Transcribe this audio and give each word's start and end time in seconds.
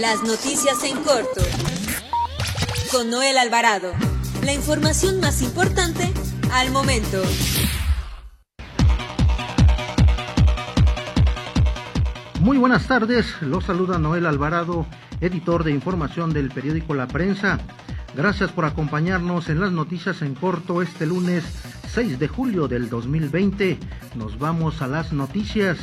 Las 0.00 0.22
noticias 0.22 0.82
en 0.84 0.96
corto. 1.02 1.42
Con 2.90 3.10
Noel 3.10 3.36
Alvarado. 3.36 3.92
La 4.42 4.52
información 4.52 5.20
más 5.20 5.42
importante 5.42 6.12
al 6.52 6.70
momento. 6.70 7.22
Muy 12.40 12.58
buenas 12.58 12.86
tardes, 12.88 13.26
los 13.42 13.64
saluda 13.64 13.98
Noel 13.98 14.26
Alvarado, 14.26 14.86
editor 15.20 15.62
de 15.62 15.70
información 15.72 16.32
del 16.32 16.50
periódico 16.50 16.94
La 16.94 17.06
Prensa. 17.06 17.60
Gracias 18.16 18.50
por 18.50 18.64
acompañarnos 18.64 19.48
en 19.48 19.60
las 19.60 19.72
noticias 19.72 20.22
en 20.22 20.34
corto 20.34 20.82
este 20.82 21.06
lunes 21.06 21.44
6 21.92 22.18
de 22.18 22.28
julio 22.28 22.66
del 22.66 22.88
2020. 22.88 23.78
Nos 24.16 24.38
vamos 24.38 24.80
a 24.80 24.86
las 24.86 25.12
noticias. 25.12 25.78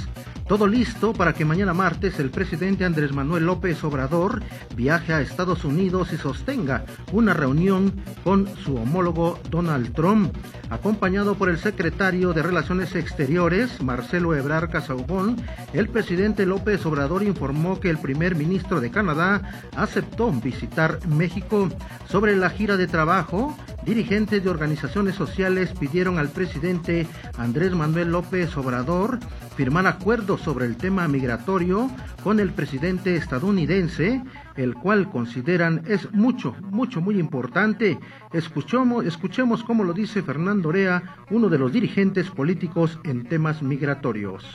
Todo 0.49 0.65
listo 0.65 1.13
para 1.13 1.33
que 1.33 1.45
mañana 1.45 1.75
martes 1.75 2.19
el 2.19 2.31
presidente 2.31 2.83
Andrés 2.83 3.13
Manuel 3.13 3.45
López 3.45 3.83
Obrador 3.83 4.41
viaje 4.75 5.13
a 5.13 5.21
Estados 5.21 5.63
Unidos 5.63 6.11
y 6.11 6.17
sostenga 6.17 6.85
una 7.11 7.35
reunión 7.35 7.93
con 8.23 8.47
su 8.57 8.75
homólogo 8.75 9.39
Donald 9.51 9.93
Trump, 9.93 10.35
acompañado 10.71 11.35
por 11.35 11.49
el 11.49 11.59
secretario 11.59 12.33
de 12.33 12.41
Relaciones 12.41 12.95
Exteriores, 12.95 13.79
Marcelo 13.83 14.35
Ebrard 14.35 14.71
Casaubon. 14.71 15.35
El 15.73 15.87
presidente 15.87 16.47
López 16.47 16.83
Obrador 16.83 17.21
informó 17.21 17.79
que 17.79 17.91
el 17.91 17.99
primer 17.99 18.33
ministro 18.33 18.81
de 18.81 18.89
Canadá 18.89 19.67
aceptó 19.75 20.31
visitar 20.31 20.97
México. 21.07 21.69
Sobre 22.07 22.35
la 22.35 22.49
gira 22.49 22.75
de 22.75 22.87
trabajo, 22.87 23.55
dirigentes 23.85 24.43
de 24.43 24.49
organizaciones 24.49 25.15
sociales 25.15 25.71
pidieron 25.79 26.17
al 26.19 26.29
presidente 26.29 27.07
Andrés 27.37 27.73
Manuel 27.73 28.11
López 28.11 28.55
Obrador 28.57 29.19
firmar 29.55 29.87
acuerdos 29.87 30.41
sobre 30.41 30.65
el 30.65 30.77
tema 30.77 31.07
migratorio 31.07 31.89
con 32.23 32.39
el 32.39 32.51
presidente 32.51 33.15
estadounidense, 33.15 34.23
el 34.55 34.75
cual 34.75 35.09
consideran 35.09 35.83
es 35.87 36.11
mucho, 36.13 36.55
mucho, 36.61 37.01
muy 37.01 37.19
importante. 37.19 37.99
Escuchemos, 38.31 39.05
escuchemos 39.05 39.63
cómo 39.63 39.83
lo 39.83 39.93
dice 39.93 40.21
Fernando 40.21 40.69
Orea, 40.69 41.17
uno 41.29 41.49
de 41.49 41.57
los 41.57 41.73
dirigentes 41.73 42.29
políticos 42.29 42.99
en 43.03 43.25
temas 43.25 43.61
migratorios. 43.61 44.45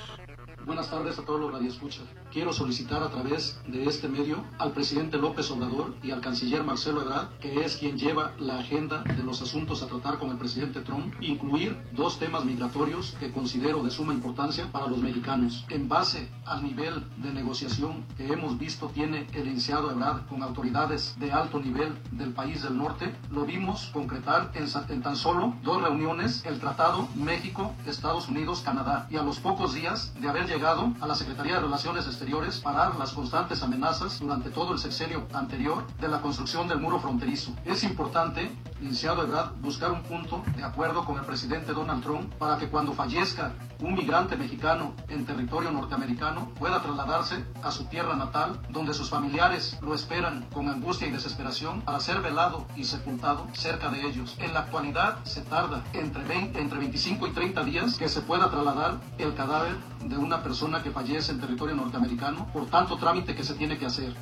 Buenas 0.67 0.89
tardes 0.89 1.19
a 1.19 1.23
todos 1.23 1.41
los 1.41 1.53
radioescuchas. 1.53 2.05
Quiero 2.33 2.51
solicitar 2.55 3.03
a 3.03 3.11
través 3.11 3.61
de 3.67 3.85
este 3.85 4.09
medio 4.09 4.43
al 4.59 4.73
presidente 4.73 5.19
López 5.19 5.51
Obrador 5.51 5.95
y 6.03 6.11
al 6.11 6.23
canciller 6.23 6.65
Marcelo 6.65 7.03
Ebrard, 7.03 7.29
que 7.39 7.63
es 7.63 7.77
quien 7.77 7.99
lleva 7.99 8.33
la 8.39 8.61
agenda 8.61 9.03
de 9.03 9.23
los 9.23 9.43
asuntos 9.43 9.83
a 9.83 9.89
tratar 9.89 10.19
con 10.19 10.31
el 10.31 10.39
presidente 10.39 10.81
Trump, 10.81 11.15
incluir 11.21 11.77
dos 11.93 12.19
temas 12.19 12.47
migratorios 12.47 13.15
que 13.21 13.31
considero 13.31 13.83
de 13.83 13.91
suma 13.91 14.15
importancia 14.15 14.73
para 14.73 14.87
los 14.87 15.01
mexicanos. 15.01 15.67
En 15.69 15.87
base 15.87 16.31
al 16.47 16.65
nivel 16.65 17.05
de 17.19 17.31
negociación 17.31 18.07
que 18.17 18.33
hemos 18.33 18.59
visto 18.59 18.89
tiene 18.89 19.27
el 19.35 19.47
iniciado 19.47 19.91
Ebrard 19.91 20.27
con 20.29 20.43
autoridades 20.43 21.15
de 21.19 21.31
alto 21.31 21.61
nivel 21.61 21.95
del 22.13 22.33
país 22.33 22.63
del 22.63 22.79
norte, 22.79 23.15
lo 23.31 23.45
vimos 23.45 23.91
concretar 23.93 24.51
en, 24.55 24.67
en 24.89 25.03
tan 25.03 25.17
solo 25.17 25.55
dos 25.63 25.83
reuniones 25.83 26.43
el 26.47 26.59
Tratado 26.59 27.07
México-Estados 27.17 28.29
Unidos-Canadá 28.29 29.09
y 29.11 29.17
a 29.17 29.23
los 29.23 29.41
pocos 29.41 29.75
días 29.75 30.15
de 30.19 30.29
haber 30.29 30.54
llegado 30.55 30.93
a 31.01 31.09
la 31.09 31.17
Secretaría 31.17 31.55
de 31.55 31.63
Relaciones 31.63 32.07
Exteriores 32.07 32.61
parar 32.61 32.95
las 32.95 33.13
constantes 33.13 33.61
amenazas 33.65 34.21
durante 34.21 34.51
todo 34.51 34.73
el 34.73 34.79
sexenio 34.79 35.27
anterior 35.33 35.85
de 36.01 36.07
la 36.07 36.21
construcción 36.21 36.69
del 36.69 36.79
muro 36.79 37.01
fronterizo. 37.01 37.53
Es 37.65 37.83
importante, 37.83 38.57
iniciado 38.81 39.25
Ebrard, 39.25 39.57
buscar 39.61 39.91
un 39.91 40.05
punto 40.05 40.45
de 40.57 40.63
acuerdo 40.63 41.05
con 41.05 41.19
el 41.19 41.25
presidente 41.25 41.73
Donald 41.73 42.05
Trump 42.05 42.33
para 42.35 42.57
que 42.57 42.69
cuando 42.69 42.93
fallezca 42.93 43.53
un 43.81 43.95
migrante 43.95 44.37
mexicano 44.37 44.95
en 45.09 45.27
territorio 45.27 45.73
norteamericano 45.73 46.51
pueda 46.57 46.81
trasladarse 46.81 47.45
a 47.63 47.73
su 47.73 47.87
tierra 47.87 48.15
natal, 48.15 48.61
donde 48.71 48.95
sus 48.95 49.11
familiares 49.11 49.77
lo 49.83 49.93
esperan 49.93 50.47
con 50.55 50.69
angustia 50.69 51.09
y 51.09 51.11
desesperación 51.11 51.81
para 51.81 51.99
ser 51.99 52.21
velado 52.21 52.65
y 52.77 52.85
sepultado 52.85 53.49
cerca 53.55 53.91
de 53.91 54.07
ellos. 54.07 54.37
En 54.39 54.55
la 54.55 54.61
actualidad 54.61 55.19
se 55.25 55.43
tarda 55.43 55.83
entre, 55.93 56.23
20, 56.23 56.61
entre 56.61 56.79
25 56.79 57.27
y 57.27 57.33
30 57.33 57.65
días 57.65 57.99
que 57.99 58.09
se 58.09 58.21
pueda 58.21 58.51
trasladar 58.51 59.01
el 59.19 59.35
cadáver 59.35 59.77
de 60.09 60.17
una 60.17 60.43
persona 60.43 60.83
que 60.83 60.91
fallece 60.91 61.33
en 61.33 61.41
territorio 61.41 61.75
norteamericano 61.75 62.47
por 62.53 62.67
tanto 62.67 62.97
trámite 62.97 63.35
que 63.35 63.45
se 63.45 63.55
tiene 63.55 63.79
que 63.79 63.87
hacer. 63.87 64.15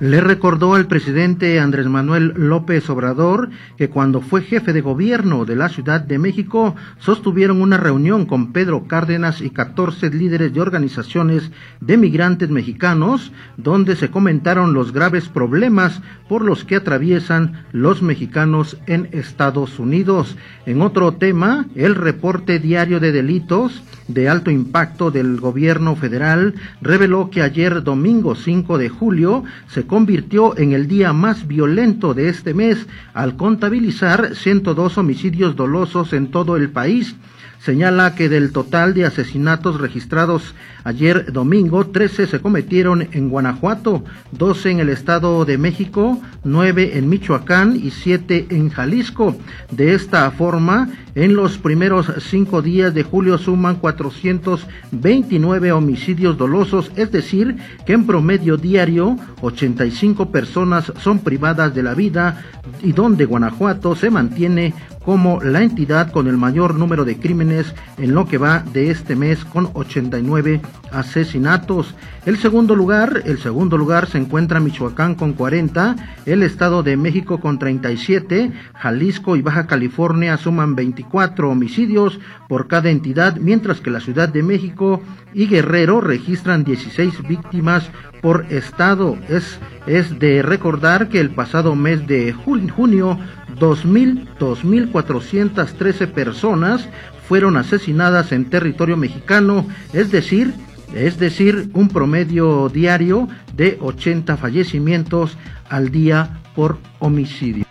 Le 0.00 0.20
recordó 0.20 0.74
al 0.74 0.88
presidente 0.88 1.60
Andrés 1.60 1.86
Manuel 1.86 2.32
López 2.36 2.90
Obrador 2.90 3.50
que 3.76 3.90
cuando 3.90 4.20
fue 4.20 4.42
jefe 4.42 4.72
de 4.72 4.80
gobierno 4.80 5.44
de 5.44 5.54
la 5.54 5.68
Ciudad 5.68 6.00
de 6.00 6.18
México 6.18 6.74
sostuvieron 6.98 7.62
una 7.62 7.76
reunión 7.76 8.26
con 8.26 8.52
Pedro 8.52 8.88
Cárdenas 8.88 9.40
y 9.40 9.50
14 9.50 10.10
líderes 10.10 10.52
de 10.52 10.60
organizaciones 10.60 11.52
de 11.80 11.96
migrantes 11.96 12.50
mexicanos 12.50 13.30
donde 13.56 13.94
se 13.94 14.10
comentaron 14.10 14.74
los 14.74 14.92
graves 14.92 15.28
problemas 15.28 16.02
por 16.28 16.44
los 16.44 16.64
que 16.64 16.74
atraviesan 16.74 17.64
los 17.70 18.02
mexicanos 18.02 18.76
en 18.86 19.08
Estados 19.12 19.78
Unidos. 19.78 20.36
En 20.66 20.82
otro 20.82 21.12
tema, 21.12 21.66
el 21.76 21.94
reporte 21.94 22.58
diario 22.58 22.98
de 22.98 23.12
delitos 23.12 23.84
de 24.08 24.28
alto 24.28 24.50
impacto 24.50 25.10
del 25.10 25.40
gobierno 25.40 25.96
federal 25.96 26.54
reveló 26.82 27.30
que 27.30 27.42
ayer 27.42 27.82
domingo 27.82 28.34
5 28.34 28.76
de 28.76 28.88
julio 28.88 29.44
se 29.68 29.83
convirtió 29.86 30.56
en 30.58 30.72
el 30.72 30.88
día 30.88 31.12
más 31.12 31.46
violento 31.46 32.14
de 32.14 32.28
este 32.28 32.54
mes 32.54 32.86
al 33.12 33.36
contabilizar 33.36 34.34
102 34.34 34.98
homicidios 34.98 35.56
dolosos 35.56 36.12
en 36.12 36.30
todo 36.30 36.56
el 36.56 36.70
país 36.70 37.16
señala 37.64 38.14
que 38.14 38.28
del 38.28 38.52
total 38.52 38.92
de 38.92 39.06
asesinatos 39.06 39.80
registrados 39.80 40.54
ayer 40.84 41.32
domingo, 41.32 41.86
13 41.86 42.26
se 42.26 42.40
cometieron 42.40 43.08
en 43.12 43.30
Guanajuato, 43.30 44.04
12 44.32 44.70
en 44.72 44.80
el 44.80 44.90
Estado 44.90 45.44
de 45.46 45.56
México, 45.56 46.20
9 46.44 46.98
en 46.98 47.08
Michoacán 47.08 47.74
y 47.82 47.90
7 47.90 48.48
en 48.50 48.68
Jalisco. 48.68 49.36
De 49.70 49.94
esta 49.94 50.30
forma, 50.30 50.90
en 51.14 51.34
los 51.34 51.56
primeros 51.56 52.12
cinco 52.28 52.60
días 52.60 52.92
de 52.92 53.02
julio 53.02 53.38
suman 53.38 53.76
429 53.76 55.72
homicidios 55.72 56.36
dolosos, 56.36 56.90
es 56.96 57.10
decir, 57.12 57.56
que 57.86 57.94
en 57.94 58.04
promedio 58.06 58.58
diario 58.58 59.16
85 59.40 60.30
personas 60.30 60.92
son 61.00 61.20
privadas 61.20 61.74
de 61.74 61.82
la 61.82 61.94
vida 61.94 62.44
y 62.82 62.92
donde 62.92 63.24
Guanajuato 63.24 63.94
se 63.94 64.10
mantiene 64.10 64.74
como 65.04 65.40
la 65.42 65.62
entidad 65.62 66.10
con 66.10 66.26
el 66.26 66.36
mayor 66.36 66.74
número 66.76 67.04
de 67.04 67.18
crímenes 67.18 67.74
en 67.98 68.14
lo 68.14 68.26
que 68.26 68.38
va 68.38 68.60
de 68.60 68.90
este 68.90 69.16
mes 69.16 69.44
con 69.44 69.70
89 69.74 70.60
asesinatos. 70.90 71.94
El 72.24 72.38
segundo 72.38 72.74
lugar, 72.74 73.22
el 73.26 73.38
segundo 73.38 73.76
lugar 73.76 74.08
se 74.08 74.18
encuentra 74.18 74.60
Michoacán 74.60 75.14
con 75.14 75.34
40, 75.34 75.96
el 76.24 76.42
Estado 76.42 76.82
de 76.82 76.96
México 76.96 77.40
con 77.40 77.58
37, 77.58 78.52
Jalisco 78.74 79.36
y 79.36 79.42
Baja 79.42 79.66
California 79.66 80.36
suman 80.38 80.74
24 80.74 81.50
homicidios 81.50 82.18
por 82.48 82.66
cada 82.66 82.90
entidad, 82.90 83.36
mientras 83.36 83.80
que 83.80 83.90
la 83.90 84.00
Ciudad 84.00 84.28
de 84.28 84.42
México 84.42 85.02
y 85.34 85.46
Guerrero 85.48 86.00
registran 86.00 86.64
16 86.64 87.26
víctimas 87.28 87.90
por 88.22 88.46
estado. 88.50 89.18
Es, 89.28 89.58
es 89.86 90.18
de 90.18 90.40
recordar 90.42 91.08
que 91.08 91.20
el 91.20 91.30
pasado 91.30 91.74
mes 91.74 92.06
de 92.06 92.32
junio 92.32 92.64
2000, 92.76 93.18
2.413 93.58 96.08
personas 96.08 96.88
fueron 97.28 97.56
asesinadas 97.56 98.32
en 98.32 98.46
territorio 98.46 98.96
mexicano, 98.96 99.66
es 99.92 100.10
decir, 100.10 100.52
es 100.94 101.18
decir, 101.18 101.70
un 101.74 101.88
promedio 101.88 102.68
diario 102.68 103.28
de 103.54 103.78
80 103.80 104.36
fallecimientos 104.36 105.36
al 105.68 105.90
día 105.90 106.40
por 106.54 106.78
homicidio. 107.00 107.66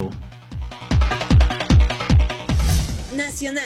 Nacional. 3.16 3.64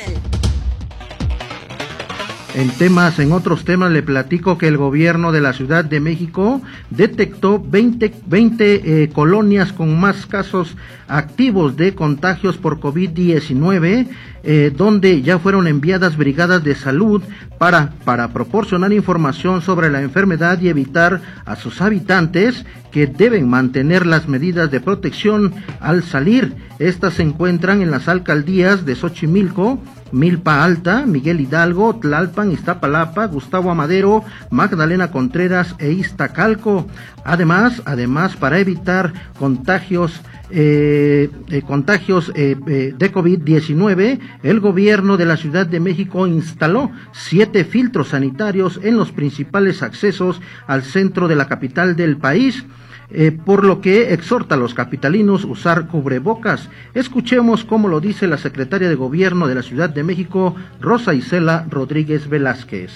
En 2.57 2.71
temas, 2.71 3.19
en 3.19 3.33
otros 3.33 3.65
temas, 3.65 3.91
le 3.91 4.01
platico 4.01 4.57
que 4.57 4.67
el 4.67 4.77
gobierno 4.77 5.31
de 5.31 5.41
la 5.41 5.53
Ciudad 5.53 5.85
de 5.85 5.99
México 5.99 6.59
detectó 6.89 7.63
20, 7.63 8.11
20 8.25 9.03
eh, 9.03 9.09
colonias 9.09 9.73
con 9.73 9.99
más 9.99 10.25
casos 10.25 10.75
activos 11.07 11.77
de 11.77 11.95
contagios 11.95 12.57
por 12.57 12.79
COVID-19, 12.79 14.07
eh, 14.43 14.73
donde 14.75 15.21
ya 15.21 15.39
fueron 15.39 15.67
enviadas 15.67 16.17
brigadas 16.17 16.63
de 16.63 16.75
salud 16.75 17.21
para, 17.57 17.93
para 18.05 18.29
proporcionar 18.29 18.93
información 18.93 19.61
sobre 19.61 19.89
la 19.89 20.01
enfermedad 20.01 20.59
y 20.61 20.69
evitar 20.69 21.21
a 21.45 21.55
sus 21.55 21.81
habitantes 21.81 22.65
que 22.91 23.07
deben 23.07 23.49
mantener 23.49 24.05
las 24.05 24.27
medidas 24.27 24.71
de 24.71 24.79
protección 24.79 25.53
al 25.79 26.03
salir. 26.03 26.55
Estas 26.79 27.15
se 27.15 27.23
encuentran 27.23 27.81
en 27.81 27.91
las 27.91 28.07
alcaldías 28.07 28.85
de 28.85 28.95
Xochimilco, 28.95 29.79
Milpa 30.11 30.63
Alta, 30.63 31.05
Miguel 31.05 31.41
Hidalgo, 31.41 31.95
Tlalpan, 31.95 32.51
Iztapalapa, 32.51 33.25
Gustavo 33.27 33.71
Amadero, 33.71 34.23
Magdalena 34.49 35.11
Contreras 35.11 35.75
e 35.79 35.91
Iztacalco. 35.91 36.87
Además, 37.25 37.81
además 37.85 38.35
para 38.35 38.59
evitar 38.59 39.13
contagios 39.37 40.21
eh, 40.49 40.96
eh, 40.97 41.61
contagios 41.65 42.31
eh, 42.35 42.55
eh 42.67 42.93
de 42.97 43.13
COVID-19, 43.13 44.19
el 44.43 44.59
gobierno 44.59 45.17
de 45.17 45.25
la 45.25 45.37
Ciudad 45.37 45.65
de 45.65 45.79
México 45.79 46.27
instaló 46.27 46.91
siete 47.11 47.65
filtros 47.65 48.09
sanitarios 48.09 48.79
en 48.83 48.97
los 48.97 49.11
principales 49.11 49.83
accesos 49.83 50.41
al 50.67 50.83
centro 50.83 51.27
de 51.27 51.35
la 51.35 51.47
capital 51.47 51.95
del 51.95 52.17
país. 52.17 52.65
eh, 53.09 53.31
por 53.31 53.63
lo 53.63 53.79
que 53.79 54.13
exhorta 54.13 54.55
a 54.55 54.57
los 54.57 54.73
capitalinos 54.73 55.45
usar 55.45 55.87
cubrebocas. 55.87 56.69
Escuchemos 56.93 57.63
cómo 57.63 57.87
lo 57.87 58.01
dice 58.01 58.27
la 58.27 58.37
secretaria 58.37 58.89
de 58.89 58.95
Gobierno 58.95 59.47
de 59.47 59.55
la 59.55 59.63
Ciudad 59.63 59.89
de 59.89 60.03
México, 60.03 60.57
Rosa 60.81 61.13
Isela 61.13 61.65
Rodríguez 61.69 62.27
Velázquez. 62.27 62.91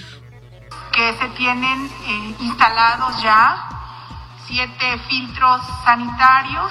Que 0.92 1.12
se 1.14 1.28
tienen 1.38 1.86
eh, 1.86 2.34
instalados 2.40 3.22
ya 3.22 3.72
siete 4.46 4.98
filtros 5.08 5.62
sanitarios 5.84 6.70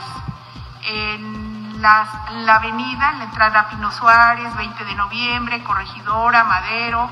en 0.83 1.81
la, 1.81 2.07
avenida, 2.55 3.11
en 3.11 3.19
la 3.19 3.23
entrada 3.25 3.69
Pino 3.69 3.91
Suárez, 3.91 4.55
20 4.55 4.85
de 4.85 4.95
noviembre, 4.95 5.63
Corregidora, 5.63 6.43
Madero, 6.43 7.09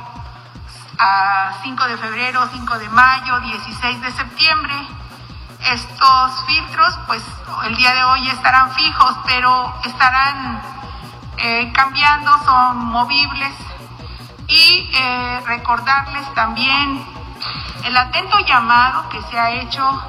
a 0.98 1.52
5 1.64 1.88
de 1.88 1.98
febrero, 1.98 2.48
5 2.52 2.80
de 2.80 2.90
mayo, 2.90 3.40
16 3.40 4.02
de 4.02 4.12
septiembre. 4.12 4.76
Estos 5.72 6.46
filtros, 6.46 7.00
pues 7.08 7.24
el 7.66 7.76
día 7.76 7.94
de 7.94 8.04
hoy 8.04 8.30
estarán 8.30 8.72
fijos, 8.72 9.16
pero 9.26 9.74
estarán 9.86 10.62
eh, 11.38 11.72
cambiando, 11.74 12.38
son 12.44 12.86
movibles. 12.86 13.54
Y 14.48 14.90
eh, 14.94 15.42
recordarles 15.46 16.34
también 16.34 17.06
el 17.86 17.96
atento 17.96 18.40
llamado 18.40 19.08
que 19.10 19.22
se 19.24 19.40
ha 19.40 19.52
hecho 19.52 20.02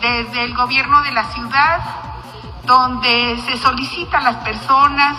desde 0.00 0.44
el 0.44 0.54
gobierno 0.54 1.02
de 1.02 1.12
la 1.12 1.24
ciudad, 1.32 1.80
donde 2.64 3.40
se 3.46 3.58
solicita 3.58 4.18
a 4.18 4.22
las 4.22 4.36
personas 4.36 5.16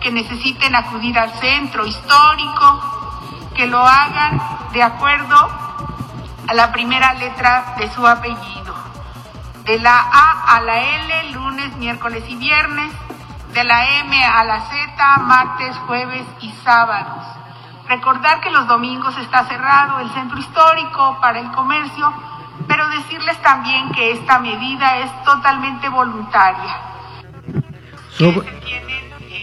que 0.00 0.10
necesiten 0.10 0.74
acudir 0.74 1.18
al 1.18 1.32
centro 1.34 1.86
histórico, 1.86 3.50
que 3.54 3.66
lo 3.66 3.78
hagan 3.78 4.40
de 4.72 4.82
acuerdo 4.82 5.36
a 6.48 6.54
la 6.54 6.72
primera 6.72 7.14
letra 7.14 7.74
de 7.78 7.90
su 7.90 8.06
apellido. 8.06 8.74
De 9.64 9.78
la 9.78 9.98
A 10.00 10.56
a 10.56 10.60
la 10.62 10.80
L, 10.80 11.32
lunes, 11.32 11.76
miércoles 11.76 12.24
y 12.28 12.36
viernes. 12.36 12.92
De 13.52 13.62
la 13.64 14.00
M 14.00 14.24
a 14.24 14.44
la 14.44 14.60
Z, 14.60 15.18
martes, 15.18 15.76
jueves 15.86 16.26
y 16.40 16.50
sábados. 16.64 17.24
Recordar 17.88 18.40
que 18.40 18.50
los 18.50 18.66
domingos 18.68 19.16
está 19.18 19.44
cerrado 19.44 19.98
el 19.98 20.10
centro 20.10 20.38
histórico 20.38 21.18
para 21.20 21.40
el 21.40 21.50
comercio, 21.50 22.12
pero 22.80 22.88
decirles 22.88 23.36
también 23.42 23.90
que 23.92 24.12
esta 24.12 24.38
medida 24.38 25.00
es 25.00 25.10
totalmente 25.24 25.88
voluntaria. 25.90 26.76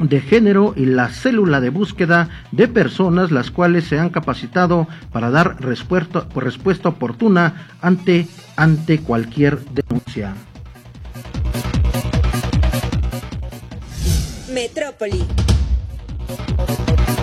de 0.00 0.20
género 0.20 0.74
y 0.74 0.86
la 0.86 1.08
célula 1.10 1.60
de 1.60 1.70
búsqueda 1.70 2.28
de 2.50 2.66
personas 2.66 3.30
las 3.30 3.52
cuales 3.52 3.84
se 3.84 4.00
han 4.00 4.10
capacitado 4.10 4.88
para 5.12 5.30
dar 5.30 5.62
respuesta, 5.62 6.26
respuesta 6.34 6.88
oportuna 6.88 7.68
ante, 7.80 8.26
ante 8.56 8.98
cualquier 8.98 9.60
denuncia. 9.66 10.34
Metrópoli. 14.52 15.24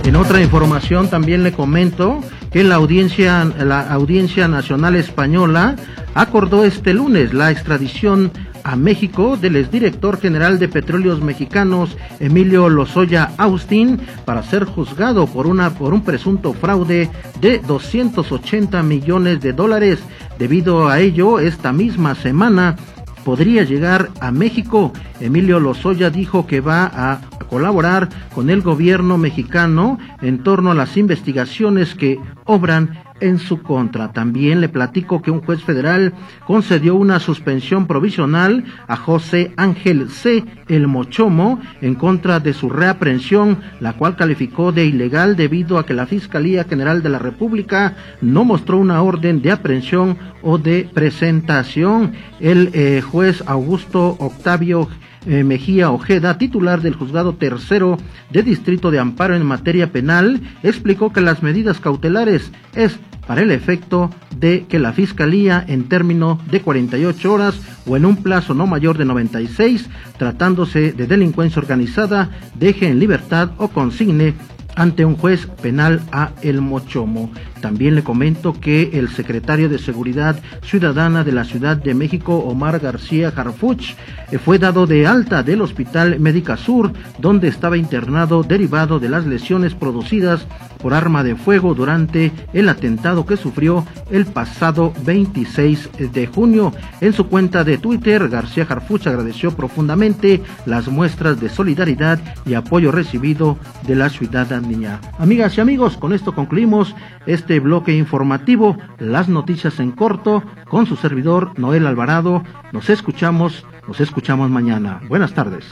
En 0.05 0.15
otra 0.15 0.39
información 0.39 1.09
también 1.09 1.43
le 1.43 1.51
comento 1.51 2.21
que 2.55 2.63
la 2.63 2.75
audiencia, 2.75 3.43
la 3.43 3.81
audiencia 3.81 4.47
nacional 4.47 4.95
española 4.95 5.75
acordó 6.13 6.63
este 6.63 6.93
lunes 6.93 7.33
la 7.33 7.51
extradición 7.51 8.31
a 8.63 8.77
México 8.77 9.35
del 9.35 9.57
exdirector 9.57 10.17
general 10.21 10.57
de 10.57 10.69
Petróleos 10.69 11.19
Mexicanos, 11.19 11.97
Emilio 12.21 12.69
Lozoya 12.69 13.31
Austin, 13.35 13.99
para 14.23 14.41
ser 14.41 14.63
juzgado 14.63 15.27
por, 15.27 15.47
una, 15.47 15.71
por 15.71 15.93
un 15.93 15.99
presunto 16.05 16.53
fraude 16.53 17.09
de 17.41 17.59
280 17.59 18.81
millones 18.83 19.41
de 19.41 19.51
dólares. 19.51 19.99
Debido 20.39 20.87
a 20.87 21.01
ello, 21.01 21.39
esta 21.39 21.73
misma 21.73 22.15
semana 22.15 22.77
podría 23.25 23.63
llegar 23.63 24.11
a 24.21 24.31
México. 24.31 24.93
Emilio 25.19 25.59
Lozoya 25.59 26.09
dijo 26.09 26.47
que 26.47 26.61
va 26.61 26.85
a 26.85 27.19
colaborar 27.55 28.09
con 28.33 28.49
el 28.49 28.61
gobierno 28.61 29.17
mexicano 29.17 29.97
en 30.21 30.43
torno 30.43 30.71
a 30.71 30.75
las 30.75 30.97
investigaciones 30.97 31.95
que 31.95 32.19
obran 32.43 32.99
en 33.21 33.39
su 33.39 33.61
contra. 33.61 34.11
También 34.11 34.59
le 34.59 34.67
platico 34.67 35.21
que 35.21 35.31
un 35.31 35.41
juez 35.41 35.63
federal 35.63 36.13
concedió 36.45 36.95
una 36.95 37.21
suspensión 37.21 37.87
provisional 37.87 38.65
a 38.89 38.97
José 38.97 39.53
Ángel 39.55 40.09
C. 40.09 40.43
El 40.67 40.87
Mochomo 40.87 41.61
en 41.79 41.95
contra 41.95 42.41
de 42.41 42.51
su 42.51 42.69
reaprensión, 42.69 43.59
la 43.79 43.93
cual 43.93 44.17
calificó 44.17 44.73
de 44.73 44.85
ilegal 44.85 45.37
debido 45.37 45.77
a 45.77 45.85
que 45.85 45.93
la 45.93 46.07
Fiscalía 46.07 46.65
General 46.65 47.01
de 47.01 47.09
la 47.09 47.19
República 47.19 47.95
no 48.19 48.43
mostró 48.43 48.79
una 48.79 49.01
orden 49.01 49.41
de 49.41 49.53
aprehensión 49.53 50.17
o 50.41 50.57
de 50.57 50.89
presentación. 50.93 52.11
El 52.41 52.71
eh, 52.73 53.01
juez 53.01 53.41
Augusto 53.47 54.17
Octavio 54.19 54.89
eh, 55.25 55.43
Mejía 55.43 55.91
Ojeda, 55.91 56.37
titular 56.37 56.81
del 56.81 56.95
juzgado 56.95 57.35
tercero 57.35 57.97
de 58.31 58.43
Distrito 58.43 58.91
de 58.91 58.99
Amparo 58.99 59.35
en 59.35 59.45
materia 59.45 59.91
penal, 59.91 60.41
explicó 60.63 61.11
que 61.11 61.21
las 61.21 61.43
medidas 61.43 61.79
cautelares 61.79 62.51
es 62.75 62.99
para 63.27 63.41
el 63.41 63.51
efecto 63.51 64.09
de 64.37 64.65
que 64.67 64.79
la 64.79 64.93
Fiscalía, 64.93 65.63
en 65.67 65.89
término 65.89 66.39
de 66.51 66.61
48 66.61 67.33
horas 67.33 67.59
o 67.85 67.97
en 67.97 68.05
un 68.05 68.17
plazo 68.17 68.53
no 68.53 68.67
mayor 68.67 68.97
de 68.97 69.05
96, 69.05 69.89
tratándose 70.17 70.91
de 70.91 71.07
delincuencia 71.07 71.61
organizada, 71.61 72.29
deje 72.55 72.87
en 72.87 72.99
libertad 72.99 73.51
o 73.57 73.69
consigne 73.69 74.33
ante 74.75 75.05
un 75.05 75.15
juez 75.15 75.47
penal 75.61 76.01
a 76.11 76.31
El 76.41 76.61
Mochomo. 76.61 77.31
También 77.65 77.95
le 77.95 78.03
comento 78.03 78.53
que 78.53 78.91
el 78.93 79.09
secretario 79.09 79.69
de 79.69 79.79
Seguridad 79.79 80.39
Ciudadana 80.61 81.23
de 81.23 81.31
la 81.31 81.45
Ciudad 81.45 81.75
de 81.75 81.95
México, 81.95 82.37
Omar 82.37 82.77
García 82.79 83.33
Harfuch, 83.35 83.95
eh, 84.31 84.37
fue 84.37 84.59
dado 84.59 84.85
de 84.85 85.07
alta 85.07 85.41
del 85.41 85.61
Hospital 85.61 86.19
Médica 86.19 86.57
Sur, 86.57 86.93
donde 87.17 87.47
estaba 87.47 87.75
internado 87.75 88.43
derivado 88.43 88.99
de 88.99 89.09
las 89.09 89.25
lesiones 89.25 89.73
producidas 89.73 90.45
por 90.85 90.93
arma 90.93 91.23
de 91.23 91.35
fuego 91.35 91.73
durante 91.73 92.31
el 92.53 92.69
atentado 92.69 93.25
que 93.25 93.37
sufrió 93.37 93.83
el 94.11 94.27
pasado 94.27 94.93
26 95.03 95.89
de 96.13 96.27
junio. 96.27 96.71
En 97.01 97.13
su 97.13 97.25
cuenta 97.25 97.63
de 97.63 97.79
Twitter, 97.79 98.29
García 98.29 98.67
Harfuch 98.69 99.07
agradeció 99.07 99.55
profundamente 99.55 100.43
las 100.67 100.87
muestras 100.87 101.41
de 101.41 101.49
solidaridad 101.49 102.19
y 102.45 102.53
apoyo 102.53 102.91
recibido 102.91 103.57
de 103.87 103.95
la 103.95 104.09
ciudadanía. 104.09 105.01
Amigas 105.17 105.57
y 105.57 105.61
amigos, 105.61 105.97
con 105.97 106.13
esto 106.13 106.35
concluimos 106.35 106.95
este 107.25 107.54
bloque 107.59 107.93
informativo, 107.93 108.77
las 108.97 109.29
noticias 109.29 109.79
en 109.79 109.91
corto, 109.91 110.43
con 110.67 110.85
su 110.85 110.95
servidor 110.95 111.57
Noel 111.57 111.87
Alvarado. 111.87 112.43
Nos 112.71 112.89
escuchamos, 112.89 113.65
nos 113.87 113.99
escuchamos 113.99 114.49
mañana. 114.49 115.01
Buenas 115.07 115.33
tardes. 115.33 115.65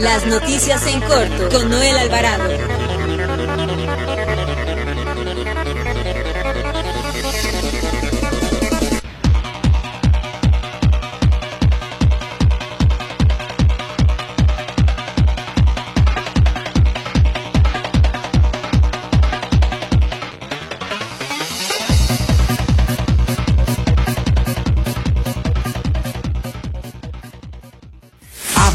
Las 0.00 0.26
noticias 0.26 0.86
en 0.86 1.00
corto 1.00 1.48
con 1.50 1.70
Noel 1.70 1.96
Alvarado. 1.96 2.44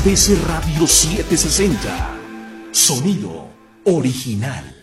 ABC 0.09 0.35
Radio 0.47 0.87
760. 0.87 2.17
Sonido 2.71 3.47
original. 3.83 4.75